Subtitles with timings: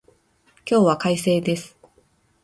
[0.67, 1.77] 今日は快晴です